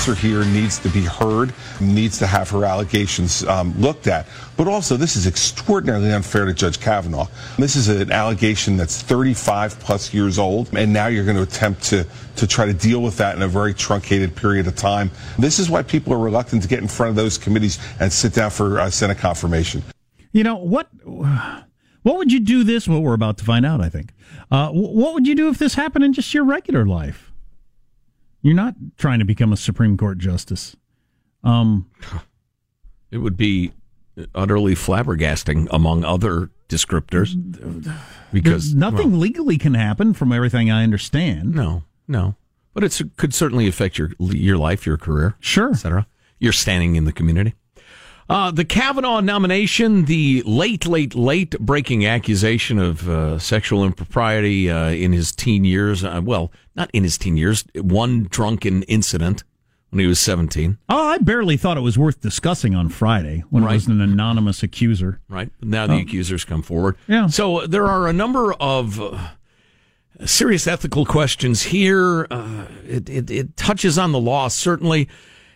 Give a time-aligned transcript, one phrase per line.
[0.00, 4.26] Professor here needs to be heard, needs to have her allegations um, looked at.
[4.56, 7.26] But also, this is extraordinarily unfair to Judge Kavanaugh.
[7.58, 11.82] This is an allegation that's 35 plus years old, and now you're going to attempt
[11.84, 12.06] to,
[12.36, 15.10] to try to deal with that in a very truncated period of time.
[15.38, 18.32] This is why people are reluctant to get in front of those committees and sit
[18.32, 19.82] down for uh, Senate confirmation.
[20.32, 20.88] You know, what.
[22.02, 22.88] What would you do this?
[22.88, 24.14] Well, we're about to find out, I think.
[24.50, 27.29] Uh, what would you do if this happened in just your regular life?
[28.42, 30.76] You're not trying to become a Supreme Court justice.
[31.44, 31.90] Um,
[33.10, 33.72] it would be
[34.34, 37.34] utterly flabbergasting among other descriptors
[38.32, 41.54] because nothing well, legally can happen from everything I understand.
[41.54, 42.36] No, no,
[42.74, 46.06] but it could certainly affect your your life, your career, sure, etc.
[46.38, 47.54] You're standing in the community.
[48.30, 54.90] Uh, the Kavanaugh nomination, the late, late, late breaking accusation of uh, sexual impropriety uh,
[54.90, 56.04] in his teen years.
[56.04, 59.42] Uh, well, not in his teen years, one drunken incident
[59.90, 60.78] when he was 17.
[60.88, 63.72] Oh, I barely thought it was worth discussing on Friday when right.
[63.72, 65.20] it was an anonymous accuser.
[65.28, 65.50] Right.
[65.60, 65.98] Now the oh.
[65.98, 66.96] accusers come forward.
[67.08, 67.26] Yeah.
[67.26, 69.30] So there are a number of uh,
[70.24, 72.28] serious ethical questions here.
[72.30, 75.08] Uh, it, it, it touches on the law, certainly.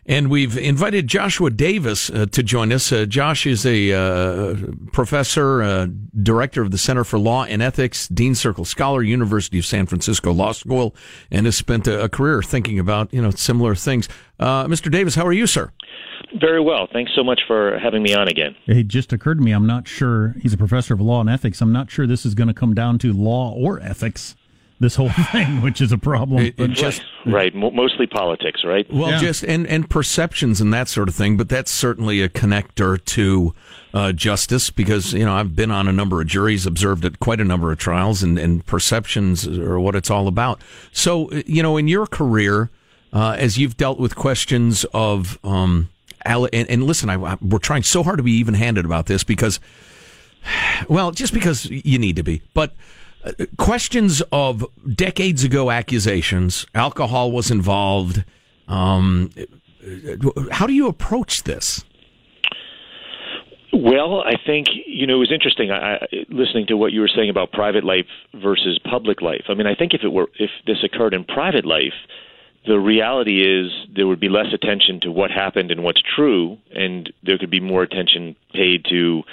[0.06, 2.92] And we've invited Joshua Davis uh, to join us.
[2.92, 4.54] Uh, Josh is a uh,
[4.92, 5.87] professor, uh,
[6.22, 10.31] director of the Center for Law and Ethics, Dean Circle Scholar, University of San Francisco
[10.32, 10.95] Law School,
[11.30, 14.09] and has spent a, a career thinking about you know similar things.
[14.39, 14.91] Uh, Mr.
[14.91, 15.72] Davis, how are you, sir?
[16.39, 16.86] Very well.
[16.92, 18.57] Thanks so much for having me on again.
[18.66, 21.62] It just occurred to me I'm not sure he's a professor of law and ethics.
[21.62, 24.34] I'm not sure this is going to come down to law or ethics
[24.84, 26.45] this whole thing, which is a problem.
[26.45, 28.86] It, it just right, mostly politics, right?
[28.92, 29.19] Well, yeah.
[29.19, 31.36] just and and perceptions and that sort of thing.
[31.36, 33.54] But that's certainly a connector to
[33.92, 37.41] uh, justice because you know I've been on a number of juries, observed at quite
[37.41, 40.60] a number of trials, and, and perceptions are what it's all about.
[40.92, 42.71] So you know, in your career,
[43.13, 45.89] uh, as you've dealt with questions of um,
[46.25, 49.25] and, and listen, I, I, we're trying so hard to be even handed about this
[49.25, 49.60] because,
[50.89, 52.75] well, just because you need to be, but
[53.56, 58.24] questions of decades ago accusations, alcohol was involved.
[58.68, 59.30] Um,
[60.50, 61.84] how do you approach this?
[63.72, 65.72] Well, I think you know it was interesting.
[65.72, 65.98] I,
[66.28, 69.44] listening to what you were saying about private life versus public life.
[69.48, 71.94] I mean, I think if it were if this occurred in private life,
[72.66, 77.12] the reality is there would be less attention to what happened and what's true, and
[77.24, 79.24] there could be more attention paid to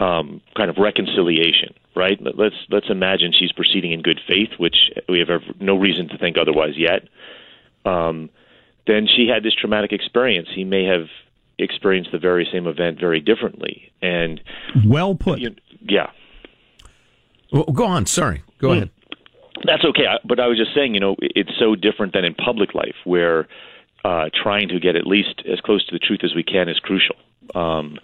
[0.00, 1.74] um, kind of reconciliation.
[1.96, 2.18] Right?
[2.20, 5.28] Let's let's imagine she's proceeding in good faith, which we have
[5.60, 7.08] no reason to think otherwise yet.
[7.84, 8.30] Um,
[8.86, 10.48] then she had this traumatic experience.
[10.52, 11.06] He may have
[11.58, 13.92] experienced the very same event very differently.
[14.02, 14.40] And
[14.84, 15.38] well put.
[15.38, 16.10] You, yeah.
[17.52, 18.06] Well, go on.
[18.06, 18.42] Sorry.
[18.58, 18.76] Go mm.
[18.76, 18.90] ahead.
[19.64, 20.04] That's okay.
[20.24, 23.46] But I was just saying, you know, it's so different than in public life where
[24.04, 26.78] uh, trying to get at least as close to the truth as we can is
[26.80, 27.16] crucial.
[27.54, 27.98] Um,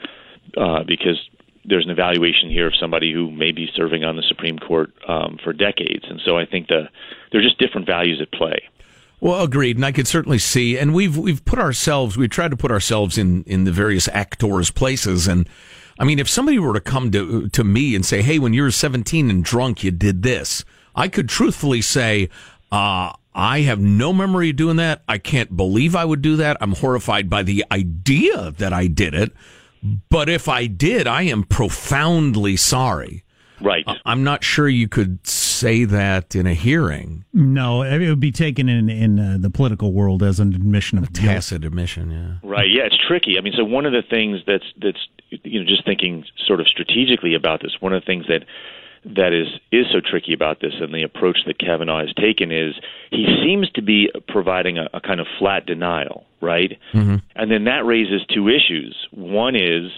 [0.56, 1.28] uh, because
[1.64, 5.38] there's an evaluation here of somebody who may be serving on the Supreme Court um,
[5.42, 6.88] for decades, and so I think the
[7.32, 8.68] there are just different values at play.
[9.20, 12.56] Well, agreed, and I could certainly see, and we've we've put ourselves, we've tried to
[12.56, 15.48] put ourselves in in the various actors' places, and
[15.98, 18.62] I mean, if somebody were to come to to me and say, "Hey, when you
[18.62, 20.64] were 17 and drunk, you did this,"
[20.94, 22.30] I could truthfully say,
[22.72, 25.02] uh, I have no memory of doing that.
[25.08, 26.56] I can't believe I would do that.
[26.60, 29.32] I'm horrified by the idea that I did it.
[30.08, 33.24] But if I did, I am profoundly sorry.
[33.60, 33.84] Right.
[34.06, 37.24] I'm not sure you could say that in a hearing.
[37.32, 41.04] No, it would be taken in in uh, the political world as an admission of
[41.04, 42.10] a tacit admission.
[42.10, 42.48] Yeah.
[42.48, 42.70] Right.
[42.70, 43.36] Yeah, it's tricky.
[43.38, 44.98] I mean, so one of the things that's that's
[45.28, 47.72] you know just thinking sort of strategically about this.
[47.80, 48.44] One of the things that
[49.04, 52.74] that is is so tricky about this and the approach that Kavanaugh has taken is
[53.10, 56.78] he seems to be providing a, a kind of flat denial, right?
[56.92, 57.16] Mm-hmm.
[57.34, 58.94] And then that raises two issues.
[59.12, 59.90] One is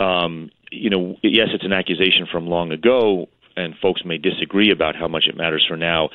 [0.00, 4.96] um, you know, yes, it's an accusation from long ago, and folks may disagree about
[4.96, 6.08] how much it matters for now,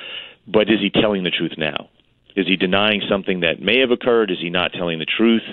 [0.48, 1.90] but is he telling the truth now?
[2.36, 4.32] Is he denying something that may have occurred?
[4.32, 5.44] Is he not telling the truth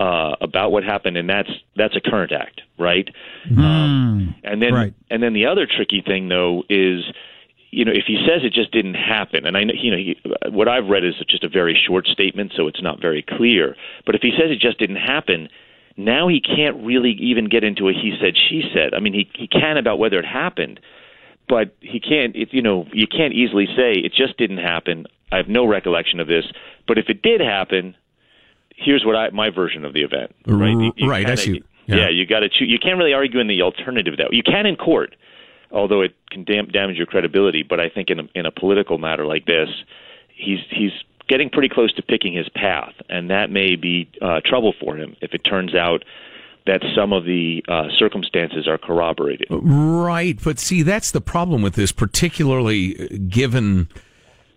[0.00, 1.16] uh, about what happened?
[1.16, 3.08] And that's that's a current act, right?
[3.50, 4.94] Mm, um, and then right.
[5.10, 7.04] and then the other tricky thing though is
[7.74, 10.16] you know, if he says it just didn't happen, and I know, you know, he,
[10.48, 13.74] what I've read is just a very short statement, so it's not very clear.
[14.06, 15.48] But if he says it just didn't happen,
[15.96, 18.94] now he can't really even get into a he said she said.
[18.94, 20.78] I mean, he he can about whether it happened,
[21.48, 22.36] but he can't.
[22.36, 25.06] It, you know, you can't easily say it just didn't happen.
[25.32, 26.44] I have no recollection of this,
[26.86, 27.96] but if it did happen,
[28.76, 30.34] here's what I my version of the event.
[30.46, 31.26] Right, you, you right.
[31.26, 31.96] Kinda, you, yeah.
[31.96, 32.68] yeah, you got to choose.
[32.68, 35.14] You can't really argue in the alternative that you can in court,
[35.70, 37.62] although it can dam- damage your credibility.
[37.62, 39.68] But I think in a, in a political matter like this,
[40.34, 40.92] he's he's
[41.28, 45.16] getting pretty close to picking his path, and that may be uh, trouble for him
[45.20, 46.04] if it turns out
[46.66, 49.46] that some of the uh, circumstances are corroborated.
[49.50, 53.88] Right, but see, that's the problem with this, particularly uh, given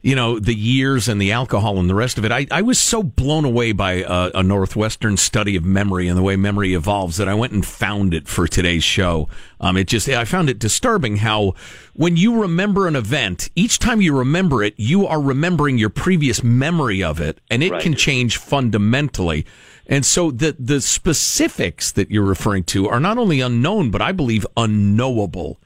[0.07, 2.31] you know, the years and the alcohol and the rest of it.
[2.31, 6.21] I, I was so blown away by a, a, Northwestern study of memory and the
[6.21, 9.27] way memory evolves that I went and found it for today's show.
[9.59, 11.56] Um, it just, I found it disturbing how
[11.92, 16.42] when you remember an event, each time you remember it, you are remembering your previous
[16.42, 17.81] memory of it and it right.
[17.81, 19.45] can change fundamentally.
[19.88, 24.13] And so the, the specifics that you're referring to are not only unknown, but I
[24.13, 25.60] believe unknowable.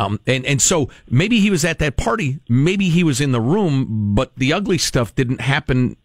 [0.00, 3.40] Um, and, and so maybe he was at that party, maybe he was in the
[3.40, 5.96] room, but the ugly stuff didn't happen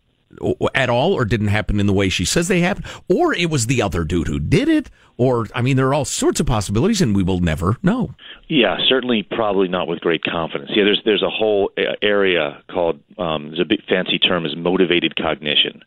[0.74, 3.68] at all or didn't happen in the way she says they happened, or it was
[3.68, 7.02] the other dude who did it, or I mean, there are all sorts of possibilities,
[7.02, 8.16] and we will never know.
[8.50, 10.72] Yeah, certainly, probably not with great confidence.
[10.75, 11.72] Yeah, there's there's a whole
[12.02, 15.84] area called um, there's a big fancy term is motivated cognition,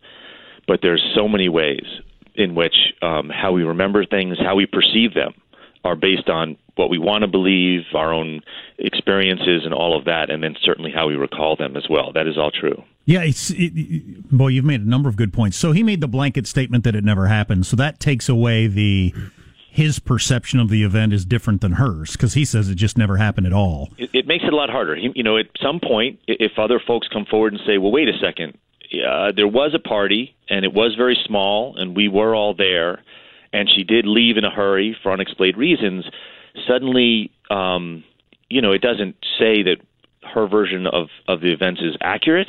[0.67, 1.85] but there's so many ways
[2.35, 5.35] in which um, how we remember things, how we perceive them,
[5.85, 8.41] are based on what we want to believe, our own
[8.79, 12.13] experiences, and all of that, and then certainly how we recall them as well.
[12.13, 12.83] That is all true.
[13.05, 15.57] Yeah, it's, it, boy, you've made a number of good points.
[15.57, 17.67] So he made the blanket statement that it never happened.
[17.67, 19.15] So that takes away the
[19.71, 23.17] his perception of the event is different than hers because he says it just never
[23.17, 23.91] happened at all.
[23.97, 24.97] It, it makes it a lot harder.
[24.97, 28.09] He, you know, at some point, if other folks come forward and say, "Well, wait
[28.09, 28.59] a second,
[29.07, 33.03] uh, there was a party and it was very small and we were all there."
[33.53, 36.05] and she did leave in a hurry for unexplained reasons,
[36.67, 38.05] suddenly, um,
[38.49, 39.77] you know, it doesn't say that
[40.35, 42.49] her version of, of the events is accurate,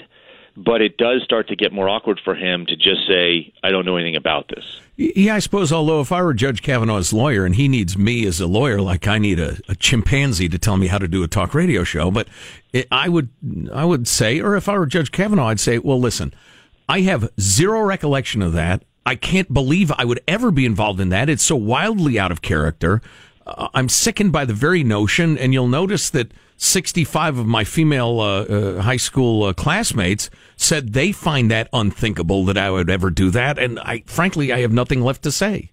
[0.58, 3.86] but it does start to get more awkward for him to just say, I don't
[3.86, 4.82] know anything about this.
[4.98, 8.42] Yeah, I suppose, although if I were Judge Kavanaugh's lawyer and he needs me as
[8.42, 11.28] a lawyer, like I need a, a chimpanzee to tell me how to do a
[11.28, 12.28] talk radio show, but
[12.74, 13.30] it, I would,
[13.74, 16.34] I would say, or if I were Judge Kavanaugh, I'd say, well, listen,
[16.90, 18.84] I have zero recollection of that.
[19.06, 21.30] I can't believe I would ever be involved in that.
[21.30, 23.02] It's so wildly out of character.
[23.74, 28.44] I'm sickened by the very notion, and you'll notice that 65 of my female uh,
[28.44, 33.30] uh, high school uh, classmates said they find that unthinkable that I would ever do
[33.32, 35.72] that, and I frankly I have nothing left to say.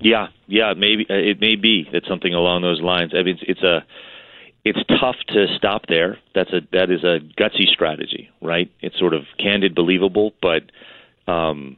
[0.00, 3.12] Yeah, yeah, maybe uh, it may be that something along those lines.
[3.14, 3.84] I mean, it's, it's a
[4.64, 6.18] it's tough to stop there.
[6.34, 8.70] That's a that is a gutsy strategy, right?
[8.80, 10.62] It's sort of candid, believable, but
[11.32, 11.76] um,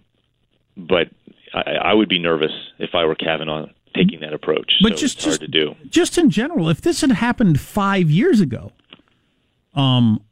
[0.79, 1.09] but
[1.53, 4.73] I, I would be nervous if I were Kavanaugh taking that approach.
[4.83, 5.75] But so just it's hard just, to do.
[5.89, 8.73] Just in general, if this had happened five years ago,
[9.75, 10.23] um,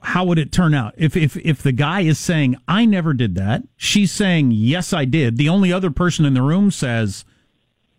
[0.00, 0.94] how would it turn out?
[0.96, 5.04] If if if the guy is saying I never did that, she's saying yes I
[5.04, 5.36] did.
[5.36, 7.24] The only other person in the room says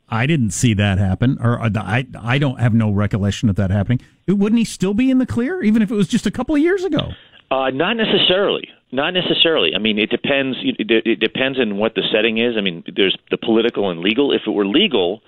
[0.08, 3.72] I didn't see that happen, or uh, I I don't have no recollection of that
[3.72, 4.02] happening.
[4.28, 6.62] Wouldn't he still be in the clear, even if it was just a couple of
[6.62, 7.14] years ago?
[7.52, 8.68] Uh, not necessarily.
[8.92, 9.74] Not necessarily.
[9.75, 10.58] I mean, it depends.
[10.64, 12.56] It, depends on what the setting is.
[12.58, 14.32] I mean, there's the political and legal.
[14.32, 15.22] If it were legal,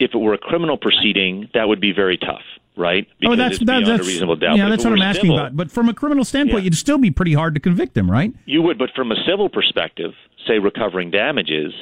[0.00, 2.42] if it were a criminal proceeding, that would be very tough,
[2.76, 3.06] right?
[3.20, 4.56] Because oh, that's it's that, that's a reasonable doubt.
[4.56, 5.56] yeah, that's what I'm were asking about.
[5.56, 6.68] But from a criminal standpoint, Yeah.
[6.68, 8.32] it'd still be pretty hard to convict him, right?
[8.46, 10.12] You would, but from a civil perspective,
[10.46, 11.72] say recovering damages,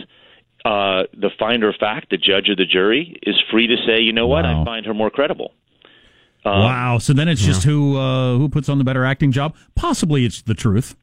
[0.64, 4.12] uh, the finder of fact, the judge or the jury, is free to say, you
[4.12, 4.62] know what, Wow.
[4.62, 5.52] I find her more credible.
[6.44, 6.98] Um, wow.
[6.98, 9.54] So then it's just who uh, who puts on the better acting job.
[9.74, 10.96] Possibly it's the truth.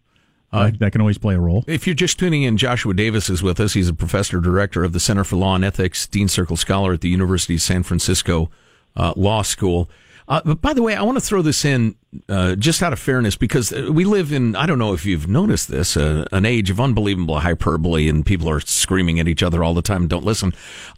[0.51, 1.65] Uh, that can always play a role.
[1.67, 3.73] If you're just tuning in, Joshua Davis is with us.
[3.73, 7.01] He's a professor director of the Center for Law and Ethics, Dean Circle Scholar at
[7.01, 8.49] the University of San Francisco
[8.95, 9.89] uh, Law School.
[10.27, 11.95] Uh, but by the way, I want to throw this in
[12.27, 15.27] uh, just out of fairness because uh, we live in, I don't know if you've
[15.27, 19.63] noticed this, uh, an age of unbelievable hyperbole and people are screaming at each other
[19.63, 20.53] all the time don't listen.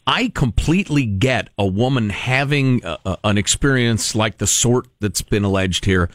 [0.07, 5.43] I completely get a woman having a, a, an experience like the sort that's been
[5.43, 6.09] alleged here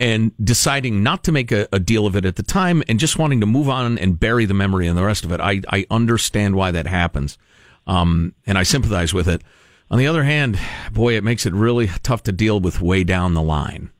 [0.00, 3.16] and deciding not to make a, a deal of it at the time and just
[3.16, 5.40] wanting to move on and bury the memory and the rest of it.
[5.40, 7.38] I, I understand why that happens.
[7.86, 9.42] Um, and I sympathize with it.
[9.90, 10.58] On the other hand,
[10.92, 13.90] boy, it makes it really tough to deal with way down the line,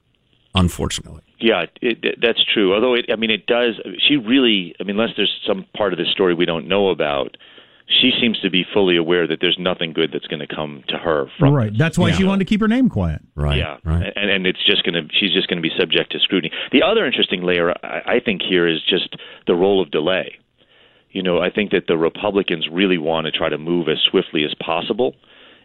[0.54, 1.22] unfortunately.
[1.38, 2.74] Yeah, it, it, that's true.
[2.74, 3.74] Although, it, I mean, it does.
[4.08, 7.36] She really, I mean, unless there's some part of this story we don't know about,
[7.88, 10.96] she seems to be fully aware that there's nothing good that's going to come to
[10.96, 11.70] her from right.
[11.70, 11.78] this.
[11.78, 12.16] That's why Yeah.
[12.16, 13.20] she wanted to keep her name quiet.
[13.36, 13.58] Right.
[13.58, 14.12] yeah, Right.
[14.16, 16.52] and and it's just going to she's just going to be subject to scrutiny.
[16.72, 19.14] The other interesting layer I, I think here is just
[19.46, 20.34] the role of delay.
[21.10, 24.42] You know, I think that the Republicans really want to try to move as swiftly
[24.44, 25.14] as possible,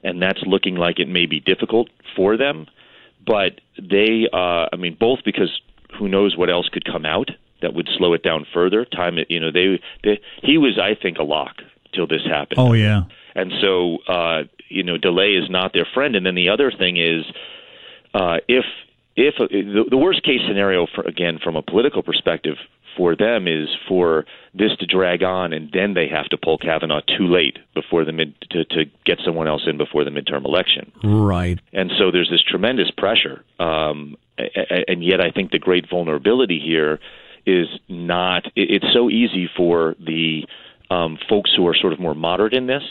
[0.04, 2.68] and that's looking like it may be difficult for them.
[3.26, 5.62] But they, uh, I mean, both because
[5.98, 7.30] who knows what else could come out
[7.62, 8.86] that would slow it down further.
[8.86, 11.58] Time, you know, they, they he was, I think, a lock
[11.94, 12.60] till this happened.
[12.60, 13.04] Oh yeah.
[13.36, 16.16] And so, uh, you know, delay is not their friend.
[16.16, 17.26] And then the other thing is,
[18.14, 18.66] uh, if
[19.16, 22.56] if the, the worst case scenario, for again from a political perspective,
[22.96, 27.02] for them is for this to drag on, and then they have to pull Kavanaugh
[27.02, 30.92] too late before the mid to, to get someone else in before the midterm election.
[31.04, 31.60] Right.
[31.74, 33.44] And so there's this tremendous pressure.
[33.60, 34.18] Um,
[34.88, 37.00] and yet, I think the great vulnerability here
[37.46, 38.46] is not.
[38.56, 40.46] It's so easy for the
[40.90, 42.84] um, folks who are sort of more moderate in this,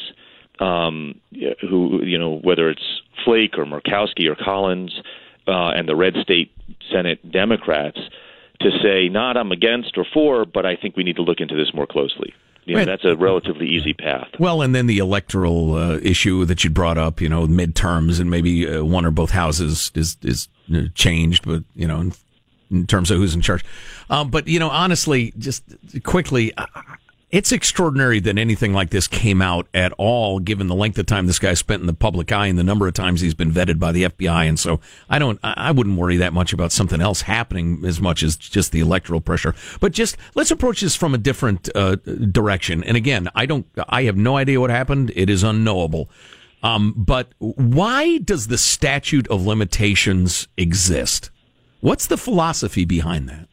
[0.59, 1.21] um,
[1.61, 5.01] who you know whether it's Flake or Murkowski or Collins,
[5.47, 6.53] uh, and the red state
[6.91, 7.99] Senate Democrats,
[8.61, 11.55] to say not I'm against or for, but I think we need to look into
[11.55, 12.35] this more closely.
[12.67, 12.87] You know, Right.
[12.87, 14.29] that's a relatively easy path.
[14.39, 18.31] Well, and then the electoral uh, issue that you brought up, you know, midterms and
[18.31, 22.13] maybe uh, one or both houses is is uh, changed, but you know, in,
[22.71, 23.65] in terms of who's in charge.
[24.11, 25.65] Um, but you know, honestly, just
[26.05, 26.67] quickly, uh,
[27.31, 31.27] it's extraordinary that anything like this came out at all, given the length of time
[31.27, 33.79] this guy spent in the public eye and the number of times he's been vetted
[33.79, 34.49] by the FBI.
[34.49, 38.25] And so, I don't, I wouldn't worry that much about something else happening as much
[38.25, 39.55] as just the electoral pressure.
[39.79, 42.83] But just let's approach this from a different uh, direction.
[42.83, 45.13] And again, I don't, I have no idea what happened.
[45.15, 46.11] It is unknowable.
[46.63, 51.31] Um, but why does the statute of limitations exist?
[51.81, 53.49] What's the philosophy behind that?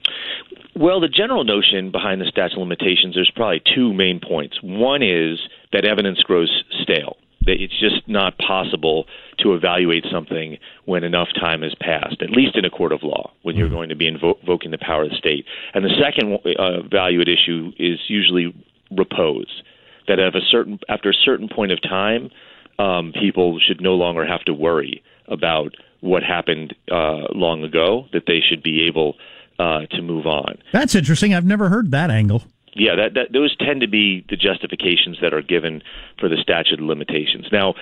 [0.80, 4.60] Well, the general notion behind the statute of limitations, there's probably two main points.
[4.62, 5.40] One is
[5.74, 7.18] that evidence grows stale.
[7.46, 9.06] That it's just not possible
[9.40, 13.32] to evaluate something when enough time has passed, at least in a court of law,
[13.42, 15.46] when you're going to be invo- invoking the power of the state.
[15.74, 18.54] And the second uh, at issue is usually
[18.92, 19.64] repose.
[20.08, 22.30] That at a certain after a certain point of time,
[22.80, 28.08] um, people should no longer have to worry about what happened uh, long ago.
[28.14, 29.16] That they should be able
[29.60, 30.58] uh, to move on.
[30.72, 31.34] That's interesting.
[31.34, 32.44] I've never heard that angle.
[32.74, 35.82] Yeah, that, that those tend to be the justifications that are given
[36.20, 37.48] for the statute of limitations.
[37.52, 37.74] Now,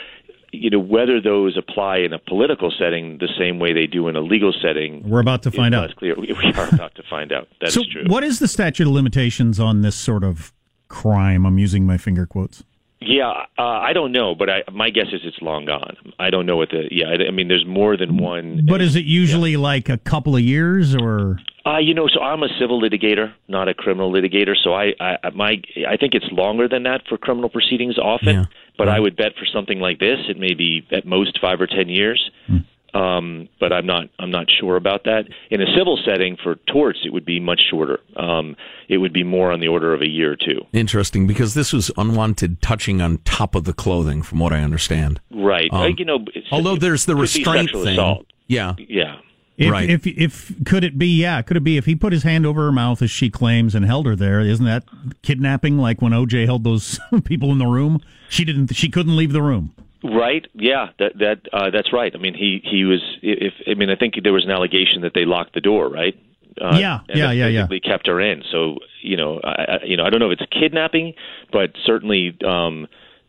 [0.51, 4.15] you know whether those apply in a political setting the same way they do in
[4.15, 5.07] a legal setting.
[5.07, 5.95] We're about to find out.
[5.97, 6.15] Clear.
[6.15, 7.49] We we are about to find out.
[7.59, 8.05] That's so, true.
[8.07, 10.53] what is the statute of limitations on this sort of
[10.87, 11.45] crime?
[11.45, 12.63] I'm using my finger quotes.
[13.07, 15.95] Yeah, uh, I don't know, but I, my guess is it's long gone.
[16.19, 17.07] I don't know what the yeah.
[17.07, 18.65] I, I mean, there's more than one.
[18.67, 19.59] But is it usually yeah.
[19.59, 21.39] like a couple of years or?
[21.65, 24.53] Uh, you know, so I'm a civil litigator, not a criminal litigator.
[24.61, 28.35] So I, I my I think it's longer than that for criminal proceedings often.
[28.35, 28.43] Yeah.
[28.77, 28.97] But right.
[28.97, 31.89] I would bet for something like this, it may be at most five or ten
[31.89, 32.29] years.
[32.47, 32.57] Hmm.
[32.95, 35.25] Um, but I'm not I'm not sure about that.
[35.51, 37.99] In a civil setting for torts, it would be much shorter.
[38.15, 38.55] Um,
[38.87, 40.61] it would be more on the order of a year or two.
[40.71, 45.19] Interesting, because this was unwanted touching on top of the clothing, from what I understand.
[45.29, 45.67] Right.
[45.71, 47.87] Um, you know, although there's the restraint thing.
[47.87, 48.27] Assault.
[48.47, 48.75] Yeah.
[48.77, 49.17] Yeah.
[49.57, 49.89] If, right.
[49.89, 51.07] If if could it be?
[51.07, 51.77] Yeah, could it be?
[51.77, 54.39] If he put his hand over her mouth as she claims and held her there,
[54.41, 54.83] isn't that
[55.21, 55.77] kidnapping?
[55.77, 58.75] Like when OJ held those people in the room, she didn't.
[58.75, 59.73] She couldn't leave the room.
[60.05, 60.45] Right.
[60.53, 60.87] Yeah.
[60.99, 62.13] That that uh, that's right.
[62.13, 63.01] I mean, he he was.
[63.21, 65.89] If I mean, I think there was an allegation that they locked the door.
[65.89, 66.15] Right.
[66.61, 66.99] Uh, yeah.
[67.09, 67.31] Yeah.
[67.31, 67.47] Yeah.
[67.47, 67.67] Yeah.
[67.69, 68.43] They kept her in.
[68.51, 71.13] So you know, I, I, you know, I don't know if it's kidnapping,
[71.51, 72.37] but certainly.
[72.45, 72.87] Um,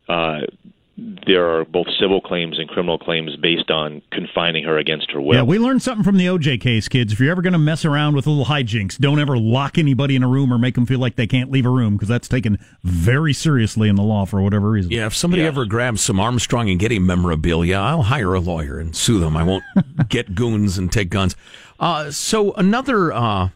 [0.08, 0.42] uh,
[0.98, 5.34] there are both civil claims and criminal claims based on confining her against her will.
[5.34, 7.12] Yeah, we learned something from the OJ case, kids.
[7.12, 10.22] If you're ever going to mess around with little hijinks, don't ever lock anybody in
[10.22, 12.58] a room or make them feel like they can't leave a room because that's taken
[12.82, 14.90] very seriously in the law for whatever reason.
[14.90, 15.48] Yeah, if somebody yeah.
[15.48, 19.36] ever grabs some Armstrong and Getty memorabilia, I'll hire a lawyer and sue them.
[19.36, 19.64] I won't
[20.08, 21.36] get goons and take guns.
[21.78, 23.12] Uh, so another.
[23.12, 23.50] Uh,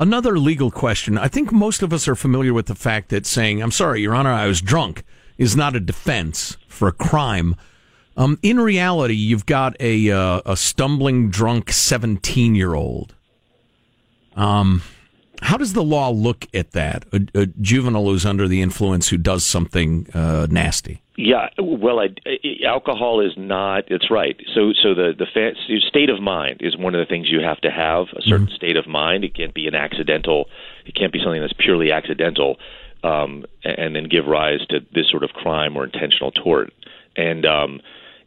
[0.00, 1.16] another legal question.
[1.16, 4.14] I think most of us are familiar with the fact that saying, I'm sorry, Your
[4.14, 5.04] Honor, I was drunk
[5.38, 7.54] is not a defense for a crime.
[8.16, 13.14] Um, in reality, you've got a uh, a stumbling drunk seventeen year old.
[14.36, 14.82] Um,
[15.42, 17.04] how does the law look at that?
[17.12, 21.02] A, a, juvenile who's under the influence who does something uh, nasty.
[21.16, 22.08] Yeah, well, I,
[22.66, 23.84] alcohol is not.
[23.88, 24.36] It's right.
[24.54, 25.54] So, so the the fa-
[25.88, 28.06] state of mind is one of the things you have to have.
[28.16, 28.54] A certain mm-hmm.
[28.54, 29.24] state of mind.
[29.24, 30.48] It can't be an accidental.
[30.86, 32.58] It can't be something that's purely accidental
[33.04, 36.72] um, and then give rise to this sort of crime or intentional tort.
[37.16, 37.80] And um,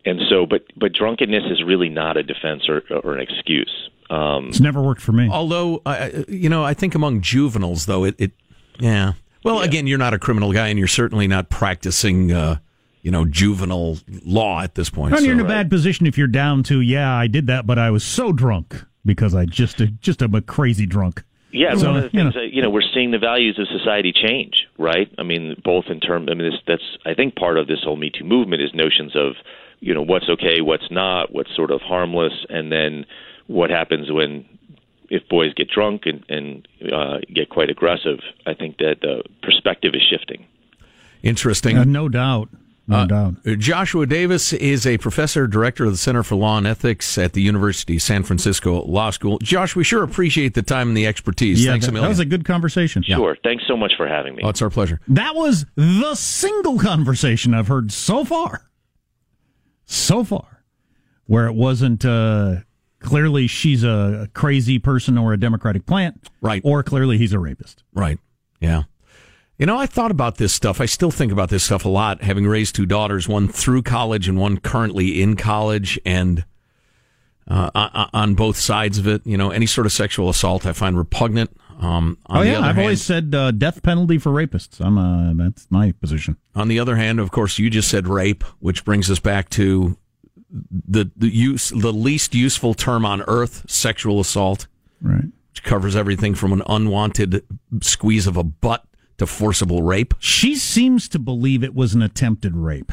[0.06, 3.90] and so, but but drunkenness is really not a defense or, or an excuse.
[4.10, 5.28] Um, it's never worked for me.
[5.30, 8.32] Although, uh, you know, I think among juveniles, though, it, it
[8.80, 9.14] yeah.
[9.44, 9.66] Well, yeah.
[9.66, 12.32] again, you're not a criminal guy, and you're certainly not practicing.
[12.32, 12.60] Uh,
[13.04, 15.12] you know, juvenile law at this point.
[15.12, 15.50] Well, so, you're in a right.
[15.50, 18.84] bad position if you're down to, yeah, I did that, but I was so drunk
[19.06, 21.24] because I just just am a crazy drunk.
[21.58, 23.58] Yeah, so, one of the things you know, that, you know we're seeing the values
[23.60, 25.12] of society change, right?
[25.18, 26.30] I mean, both in terms.
[26.32, 29.16] I mean, this, that's I think part of this whole Me Too movement is notions
[29.16, 29.34] of
[29.80, 33.06] you know what's okay, what's not, what's sort of harmless, and then
[33.48, 34.46] what happens when
[35.10, 38.20] if boys get drunk and, and uh, get quite aggressive.
[38.46, 40.46] I think that the perspective is shifting.
[41.24, 42.50] Interesting, uh, no doubt.
[42.88, 43.36] No uh, doubt.
[43.58, 47.42] Joshua Davis is a professor, director of the Center for Law and Ethics at the
[47.42, 49.40] University of San Francisco Law School.
[49.40, 51.64] Josh, we sure appreciate the time and the expertise.
[51.64, 52.06] Yeah, Thanks that, a million.
[52.06, 53.04] That was a good conversation.
[53.04, 53.36] Sure.
[53.44, 54.44] Thanks so much for having me.
[54.44, 55.02] Oh, it's our pleasure.
[55.10, 58.70] That was the single conversation I've heard so far.
[59.86, 60.64] So far.
[61.26, 62.58] Where it wasn't uh,
[63.00, 66.30] clearly she's a crazy person or a Democratic plant.
[66.40, 66.62] Right.
[66.64, 67.84] Or clearly he's a rapist.
[67.94, 68.20] Right.
[68.62, 68.84] Yeah.
[69.58, 70.80] You know, I thought about this stuff.
[70.80, 74.28] I still think about this stuff a lot, having raised two daughters, one through college
[74.28, 76.46] and one currently in college, and
[77.48, 79.26] uh, on both sides of it.
[79.26, 81.50] You know, any sort of sexual assault I find repugnant.
[81.80, 84.80] Um, oh yeah, I've hand, always said uh, death penalty for rapists.
[84.80, 86.38] I'm uh, that's my position.
[86.56, 89.98] On the other hand, of course, you just said rape, which brings us back to
[90.52, 94.68] the the use the least useful term on earth, sexual assault.
[95.02, 95.26] Right.
[95.50, 97.44] Which covers everything from an unwanted
[97.82, 98.86] squeeze of a butt
[99.18, 100.14] to forcible rape.
[100.20, 102.92] She seems to believe it was an attempted rape.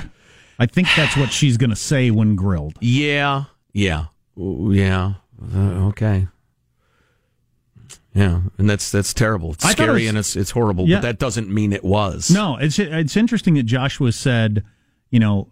[0.59, 2.79] I think that's what she's going to say when grilled.
[2.81, 4.07] Yeah, yeah,
[4.37, 5.15] yeah.
[5.55, 6.29] Uh, okay.
[8.15, 9.53] Yeah, and that's that's terrible.
[9.55, 10.97] It's scary it was, and it's it's horrible, yeah.
[10.97, 12.31] but that doesn't mean it was.
[12.31, 14.63] No, it's it's interesting that Joshua said,
[15.11, 15.51] you know,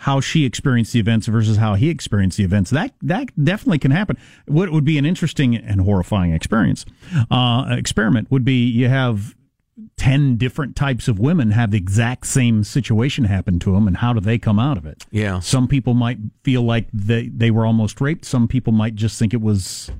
[0.00, 2.68] how she experienced the events versus how he experienced the events.
[2.70, 4.18] That that definitely can happen.
[4.46, 6.84] What would be an interesting and horrifying experience
[7.30, 9.34] uh, experiment would be you have
[9.96, 14.12] 10 different types of women have the exact same situation happen to them and how
[14.12, 15.04] do they come out of it?
[15.10, 15.40] Yeah.
[15.40, 18.24] Some people might feel like they, they were almost raped.
[18.24, 19.90] Some people might just think it was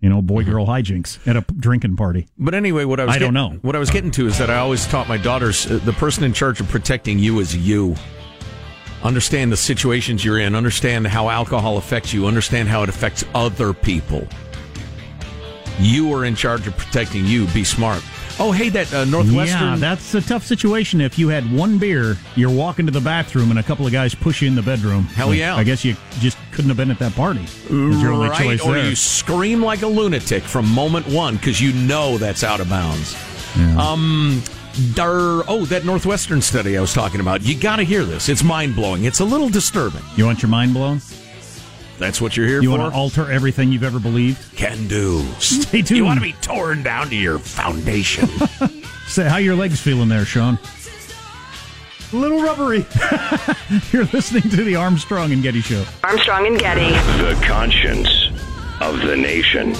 [0.00, 2.26] you know boy girl hijinks at a drinking party.
[2.38, 3.58] But anyway what i was i getting, don't know.
[3.60, 6.24] what i was getting to is that i always taught my daughters uh, the person
[6.24, 7.94] in charge of protecting you is you.
[9.02, 10.54] Understand the situations you're in.
[10.54, 12.26] Understand how alcohol affects you.
[12.26, 14.26] Understand how it affects other people.
[15.78, 17.46] You are in charge of protecting you.
[17.48, 18.02] Be smart
[18.42, 19.68] Oh, hey, that uh, Northwestern.
[19.68, 21.02] Yeah, that's a tough situation.
[21.02, 24.14] If you had one beer, you're walking to the bathroom, and a couple of guys
[24.14, 25.04] push you in the bedroom.
[25.04, 25.54] Hell yeah!
[25.54, 27.44] I guess you just couldn't have been at that party.
[27.68, 28.88] your only right, choice or there.
[28.88, 33.14] you scream like a lunatic from moment one because you know that's out of bounds.
[33.58, 33.76] Yeah.
[33.76, 34.42] Um,
[34.94, 37.42] Dar- oh, that Northwestern study I was talking about.
[37.42, 38.28] You got to hear this.
[38.28, 39.04] It's mind blowing.
[39.04, 40.02] It's a little disturbing.
[40.16, 41.00] You want your mind blown?
[42.00, 42.76] That's what you're here You for.
[42.76, 44.56] You want to alter everything you've ever believed?
[44.56, 45.22] Can do.
[45.38, 45.98] Stay tuned.
[45.98, 48.26] You want to be torn down to your foundation.
[49.06, 50.58] Say, how your legs feeling there, Sean?
[52.12, 52.86] A little rubbery.
[53.92, 55.84] You're listening to the Armstrong and Getty Show.
[56.02, 56.88] Armstrong and Getty.
[57.22, 58.30] The conscience
[58.80, 59.74] of the nation.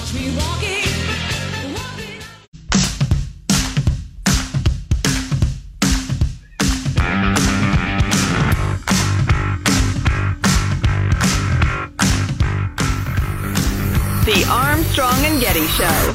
[15.52, 16.14] Getty Show.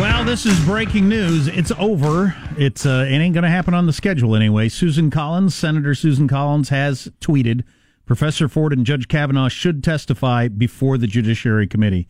[0.00, 1.48] Well, this is breaking news.
[1.48, 2.34] It's over.
[2.56, 4.70] It's uh, it ain't going to happen on the schedule anyway.
[4.70, 7.62] Susan Collins, Senator Susan Collins, has tweeted:
[8.06, 12.08] Professor Ford and Judge Kavanaugh should testify before the Judiciary Committee.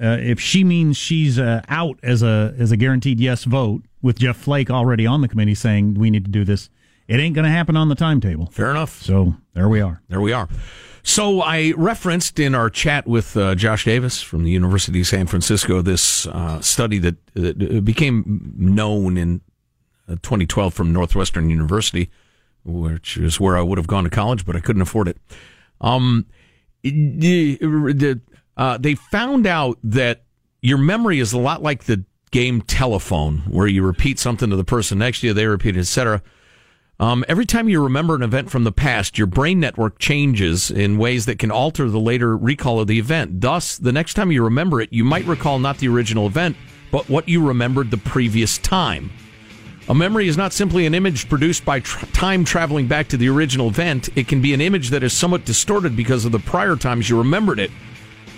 [0.00, 4.20] Uh, if she means she's uh, out as a as a guaranteed yes vote, with
[4.20, 6.70] Jeff Flake already on the committee saying we need to do this,
[7.08, 8.46] it ain't going to happen on the timetable.
[8.46, 9.02] Fair enough.
[9.02, 10.00] So there we are.
[10.08, 10.48] There we are.
[11.06, 15.28] So I referenced in our chat with uh, Josh Davis from the University of San
[15.28, 19.40] Francisco this uh, study that, that became known in
[20.08, 22.10] uh, 2012 from Northwestern University,
[22.64, 25.16] which is where I would have gone to college, but I couldn't afford it.
[25.80, 26.26] Um,
[28.56, 30.24] uh, they found out that
[30.60, 34.64] your memory is a lot like the game telephone, where you repeat something to the
[34.64, 36.20] person next to you, they repeat it, etc.
[36.98, 40.96] Um, every time you remember an event from the past, your brain network changes in
[40.96, 43.42] ways that can alter the later recall of the event.
[43.42, 46.56] Thus, the next time you remember it, you might recall not the original event,
[46.90, 49.10] but what you remembered the previous time.
[49.90, 53.68] A memory is not simply an image produced by time traveling back to the original
[53.68, 54.08] event.
[54.16, 57.18] It can be an image that is somewhat distorted because of the prior times you
[57.18, 57.70] remembered it.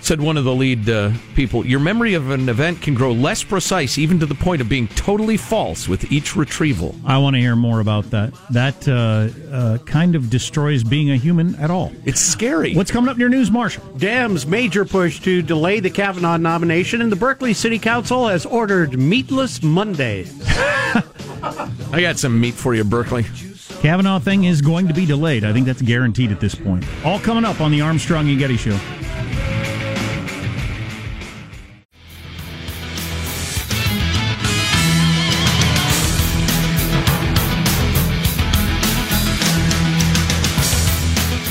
[0.01, 3.43] Said one of the lead uh, people, your memory of an event can grow less
[3.43, 6.95] precise, even to the point of being totally false with each retrieval.
[7.05, 8.33] I want to hear more about that.
[8.51, 11.93] That uh, uh, kind of destroys being a human at all.
[12.05, 12.75] It's scary.
[12.75, 13.85] What's coming up in your news, Marshall?
[13.97, 18.99] Dems major push to delay the Kavanaugh nomination, and the Berkeley City Council has ordered
[18.99, 20.35] meatless Mondays.
[21.93, 23.25] I got some meat for you, Berkeley.
[23.81, 25.45] Kavanaugh thing is going to be delayed.
[25.45, 26.85] I think that's guaranteed at this point.
[27.05, 28.79] All coming up on the Armstrong and Getty Show.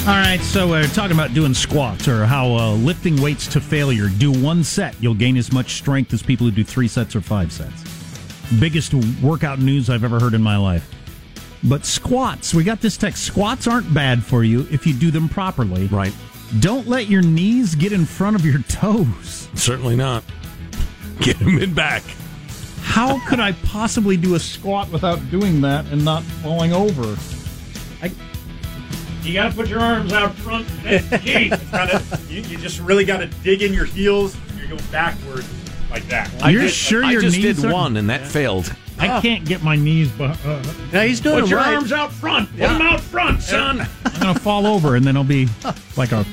[0.07, 4.07] All right, so we're talking about doing squats or how uh, lifting weights to failure.
[4.07, 7.19] Do one set, you'll gain as much strength as people who do three sets or
[7.19, 7.83] five sets.
[8.57, 10.89] Biggest workout news I've ever heard in my life.
[11.61, 13.25] But squats, we got this text.
[13.25, 15.87] Squats aren't bad for you if you do them properly.
[15.87, 16.13] Right.
[16.61, 19.49] Don't let your knees get in front of your toes.
[19.55, 20.23] Certainly not.
[21.19, 22.03] Get them in back.
[22.79, 27.17] How could I possibly do a squat without doing that and not falling over?
[28.01, 28.09] I,
[29.27, 30.67] You got to put your arms out front.
[31.21, 34.37] Gee, gotta, you, you just really got to dig in your heels.
[34.59, 35.43] You go backward
[35.91, 36.31] like that.
[36.49, 38.73] You're did- sure I your just knees did are- one, and that failed.
[38.99, 40.09] I can't get my knees.
[40.11, 41.75] But, uh, Now he's doing Put it your right.
[41.75, 42.49] arms out front.
[42.51, 43.81] Put them out front, son.
[44.05, 45.47] I'm gonna fall over, and then I'll be
[45.97, 46.25] like a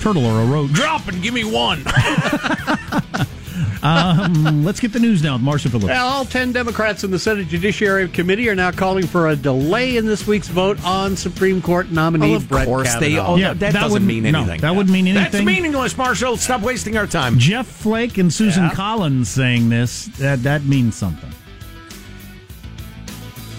[0.00, 0.70] turtle or a roach.
[0.72, 1.82] Drop and give me one.
[3.82, 5.86] Um, let's get the news now with Marshall Phillips.
[5.88, 9.96] Well, all 10 Democrats in the Senate Judiciary Committee are now calling for a delay
[9.96, 13.10] in this week's vote on Supreme Court nominee Well, of Brett course they.
[13.12, 13.32] Kavanaugh.
[13.32, 14.60] Oh, Yeah, that, that doesn't wouldn't- mean no, anything.
[14.62, 15.46] that wouldn't mean That's anything.
[15.46, 16.36] meaningless, Marshall.
[16.36, 17.38] Stop wasting our time.
[17.38, 18.70] Jeff Flake and Susan Yeah.
[18.74, 21.30] Collins saying this that that means something.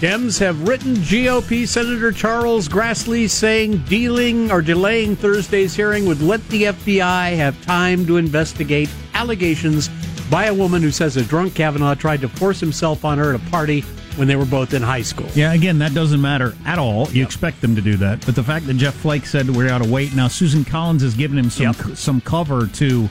[0.01, 6.45] Dems have written GOP Senator Charles Grassley saying dealing or delaying Thursday's hearing would let
[6.49, 9.89] the FBI have time to investigate allegations
[10.29, 13.41] by a woman who says a drunk Kavanaugh tried to force himself on her at
[13.41, 13.81] a party
[14.17, 15.27] when they were both in high school.
[15.35, 17.09] Yeah, again, that doesn't matter at all.
[17.09, 19.83] You expect them to do that, but the fact that Jeff Flake said we ought
[19.83, 21.97] to wait now, Susan Collins has given him some Yep.
[21.97, 23.09] some cover to,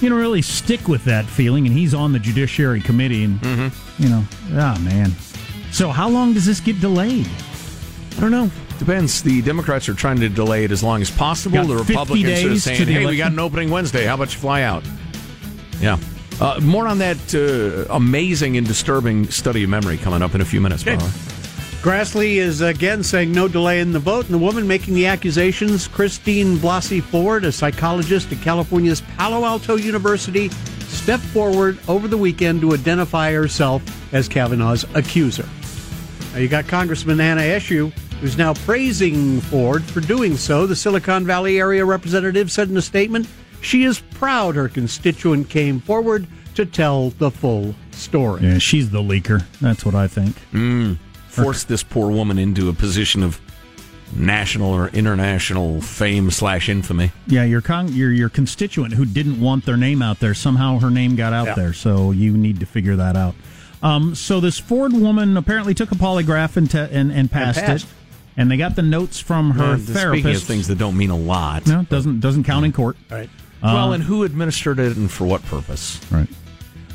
[0.00, 4.02] you know, really stick with that feeling, and he's on the Judiciary Committee, and Mm-hmm.
[4.02, 5.12] you know, ah man.
[5.70, 7.28] So how long does this get delayed?
[8.16, 8.50] I don't know.
[8.80, 9.22] Depends.
[9.22, 11.62] The Democrats are trying to delay it as long as possible.
[11.62, 14.06] The Republicans are saying, "Hey, we got an opening Wednesday.
[14.06, 14.82] How about you fly out?"
[15.82, 15.98] Yeah.
[16.40, 20.46] Uh, more on that uh, amazing and disturbing study of memory coming up in a
[20.46, 20.82] few minutes.
[20.82, 21.10] By the way.
[21.82, 25.86] Grassley is again saying no delay in the vote, and the woman making the accusations,
[25.86, 30.48] Christine Blasey Ford, a psychologist at California's Palo Alto University,
[30.88, 33.82] stepped forward over the weekend to identify herself
[34.14, 35.46] as Kavanaugh's accuser.
[36.32, 40.66] Now you got Congressman Anna Eshoo, who's now praising Ford for doing so.
[40.66, 43.26] The Silicon Valley area representative said in a statement
[43.62, 48.42] she is proud her constituent came forward to tell the full story.
[48.42, 49.44] Yeah, she's the leaker.
[49.60, 50.36] That's what I think.
[50.52, 50.98] Mm.
[51.28, 53.40] Force this poor woman into a position of
[54.16, 57.12] national or international fame slash infamy.
[57.28, 60.90] Yeah, your con- your your constituent who didn't want their name out there somehow her
[60.90, 61.54] name got out Yeah.
[61.54, 61.72] there.
[61.72, 63.34] So you need to figure that out.
[63.82, 67.84] Um, so this Ford woman apparently took a polygraph and te- and, and passed, passed.
[67.84, 67.90] it,
[68.36, 70.22] and they got the notes from her therapist.
[70.22, 71.66] Speaking of things that don't mean a lot.
[71.66, 72.96] no, doesn't doesn't count in court.
[73.10, 73.30] Right.
[73.62, 76.00] well, and who administered it and for what purpose?
[76.10, 76.28] Right.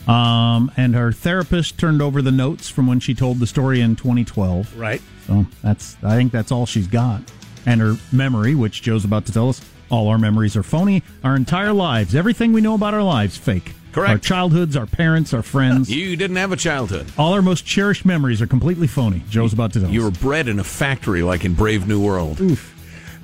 [0.08, 3.96] Um, and her therapist turned over the notes from when she told the story in
[3.96, 4.78] 2012.
[4.78, 5.02] Right.
[5.28, 7.22] So that's I think that's all she's got.
[7.66, 11.02] And her memory, which Joe's about to tell us, all our memories are phony.
[11.24, 13.74] Our entire lives, everything we know about our lives, fake.
[13.96, 14.12] Correct.
[14.12, 17.08] Our childhoods, our parents, our friends, You didn't have a childhood.
[17.18, 19.24] all our most cherished memories are completely phony.
[19.30, 22.42] Joe's about to tell You were bred in a factory like in Brave New World.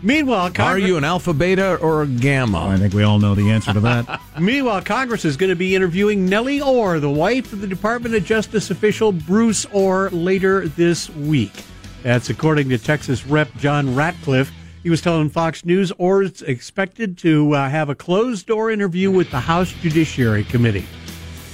[0.01, 2.67] Meanwhile, Are you an alpha, beta, or a I gamma?
[2.69, 4.21] I think we all know the answer to that.
[4.39, 8.23] meanwhile, Congress is going to be interviewing Nellie Ohr, the wife of the Department of
[8.23, 11.65] Justice official Bruce Ohr, later this week.
[12.01, 13.49] That's according to Texas Rep.
[13.57, 14.53] John Ratcliffe.
[14.83, 19.11] He was telling Fox News Ohr is expected to uh, have a closed door interview
[19.11, 20.85] with the House Judiciary Committee.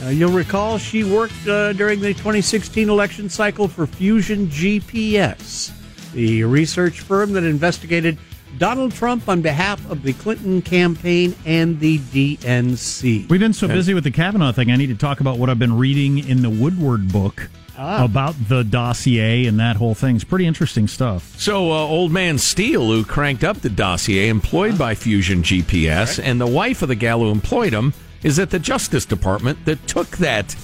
[0.02, 5.72] Uh, you'll recall she worked uh, during the 2016 election cycle for Fusion GPS,
[6.14, 8.18] the research firm that investigated
[8.58, 13.30] Donald Trump on behalf of the Clinton campaign and the DNC.
[13.30, 14.72] We've been so busy with the Kavanaugh thing.
[14.72, 18.04] I need to talk about what I've been reading in the Woodward book Ah.
[18.04, 20.16] about the dossier and that whole thing.
[20.16, 21.40] It's pretty interesting stuff.
[21.40, 26.42] So, uh, old man Steele, who cranked up the dossier, employed by Fusion GPS, and
[26.42, 30.18] the wife of the gal who employed him is at the Justice Department that took
[30.18, 30.56] that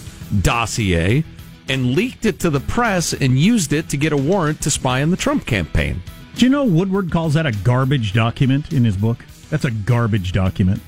[0.41, 1.23] dossier
[1.69, 5.01] and leaked it to the press and used it to get a warrant to spy
[5.01, 6.01] on the Trump campaign.
[6.35, 9.23] Do you know Woodward calls that a garbage document in his book?
[9.49, 10.81] That's a garbage document.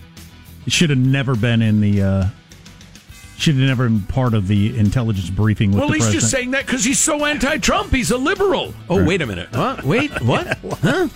[0.65, 2.01] It should have never been in the.
[2.01, 2.25] Uh,
[3.37, 6.21] should have never been part of the intelligence briefing with Well, the he's president.
[6.21, 7.91] just saying that because he's so anti-Trump.
[7.91, 8.73] He's a liberal.
[8.89, 9.51] Oh, wait a minute.
[9.51, 9.83] What?
[9.83, 10.57] Wait, what?
[10.81, 11.07] Huh?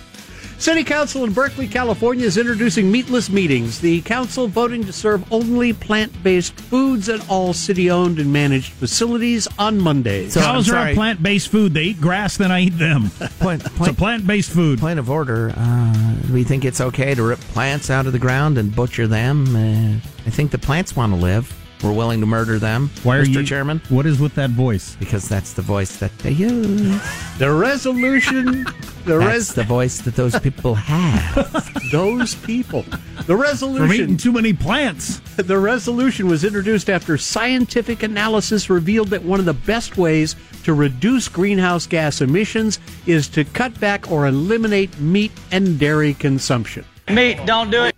[0.58, 3.80] City Council in Berkeley, California is introducing meatless meetings.
[3.80, 8.72] The council voting to serve only plant based foods at all city owned and managed
[8.74, 10.34] facilities on Mondays.
[10.34, 11.72] So Cows are a plant based food.
[11.72, 13.08] They eat grass, then I eat them.
[13.40, 14.80] Point, It's a plant based food.
[14.80, 15.54] Point of order.
[15.56, 19.56] Uh, we think it's okay to rip plants out of the ground and butcher them.
[19.56, 19.94] Uh,
[20.26, 21.56] I think the plants want to live.
[21.82, 23.36] We're willing to murder them, Why are Mr.
[23.36, 24.96] you, Chairman, What is with that voice?
[25.00, 27.00] because that's the voice that they use.
[27.40, 28.64] The resolution,
[29.06, 31.72] the That's res, the voice that those people have.
[31.90, 32.84] those people.
[33.26, 33.86] The resolution.
[33.86, 35.20] From eating resolution, too many plants.
[35.36, 40.74] the resolution was introduced after scientific analysis revealed that one of the best ways to
[40.74, 46.84] reduce greenhouse gas emissions is to cut back or eliminate meat and dairy consumption.
[47.08, 47.96] Meat, don't do it.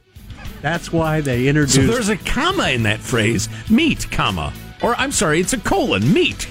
[0.63, 1.75] That's why they introduced.
[1.77, 3.49] So there's a comma in that phrase.
[3.69, 4.53] Meat, comma.
[4.83, 6.13] Or I'm sorry, it's a colon.
[6.13, 6.49] Meat.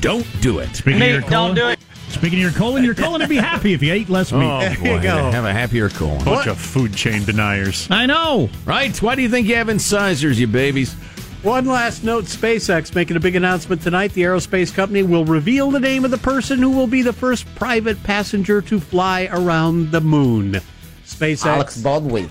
[0.00, 0.74] Don't do it.
[0.76, 1.78] Speaking of your Meat, don't colon, do it.
[2.10, 4.44] Speaking of your colon, your colon would be happy if you ate less meat.
[4.44, 5.30] Oh, There you boy, go.
[5.30, 6.24] Have a happier colon.
[6.24, 7.88] Bunch of food chain deniers.
[7.90, 8.48] I know.
[8.64, 8.96] Right?
[9.02, 10.94] Why do you think you have incisors, you babies?
[11.42, 14.12] One last note SpaceX making a big announcement tonight.
[14.12, 17.46] The aerospace company will reveal the name of the person who will be the first
[17.54, 20.60] private passenger to fly around the moon.
[21.04, 21.82] SpaceX.
[21.82, 22.28] Baldwin.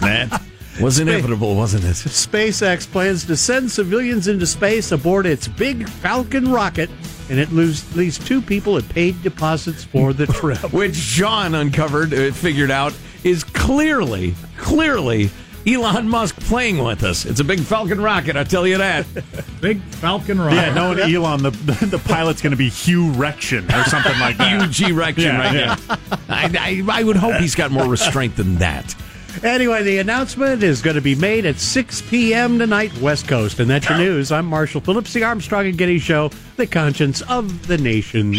[0.00, 0.42] That
[0.80, 1.94] was inevitable, wasn't it?
[1.94, 6.90] SpaceX plans to send civilians into space aboard its big Falcon rocket,
[7.28, 10.58] and it lose, at least two people have paid deposits for the trip.
[10.72, 15.30] Which John uncovered, uh, figured out, is clearly, clearly
[15.66, 17.24] Elon Musk playing with us.
[17.24, 19.06] It's a big Falcon rocket, I tell you that.
[19.60, 20.56] Big Falcon rocket.
[20.56, 24.38] Yeah, no, Elon, the, the, the pilot's going to be Hugh Rection or something like
[24.38, 24.60] that.
[24.60, 25.66] Huge erection Yeah, right yeah.
[25.88, 25.98] now.
[26.28, 28.96] I, I, I would hope he's got more restraint than that.
[29.42, 32.58] Anyway, the announcement is going to be made at 6 p.m.
[32.58, 33.58] tonight, West Coast.
[33.60, 34.30] And that's your news.
[34.30, 38.34] I'm Marshall Phillips, the Armstrong and Getty Show, the conscience of the nation.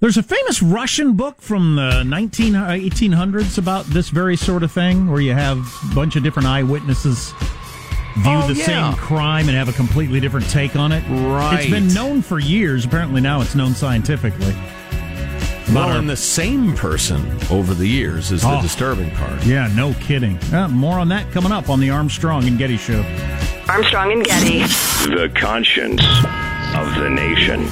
[0.00, 4.72] There's a famous Russian book from the 19, uh, 1800s about this very sort of
[4.72, 5.58] thing, where you have
[5.90, 7.32] a bunch of different eyewitnesses
[8.18, 8.90] view Oh, the yeah.
[8.90, 11.02] same crime and have a completely different take on it.
[11.08, 11.60] Right.
[11.60, 12.84] It's been known for years.
[12.84, 14.54] Apparently now it's known scientifically.
[15.70, 18.60] About Well, our- and the same person over the years is the Oh.
[18.62, 19.44] disturbing part.
[19.44, 20.36] yeah, no kidding.
[20.52, 23.04] Uh, more on that coming up on the Armstrong and Getty Show.
[23.68, 24.64] Armstrong and Getty.
[25.14, 26.02] The conscience
[26.74, 27.68] of the nation.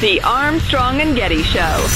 [0.00, 1.86] The Armstrong and Getty Show.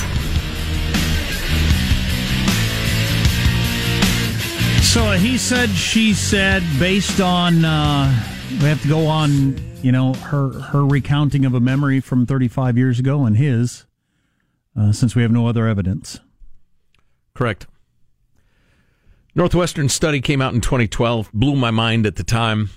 [4.88, 8.06] So he said, she said, based on uh,
[8.52, 12.78] we have to go on, you know, her her recounting of a memory from 35
[12.78, 13.84] years ago and his,
[14.74, 16.20] uh, since we have no other evidence.
[17.34, 17.66] Correct.
[19.34, 22.70] Northwestern study came out in 2012, blew my mind at the time.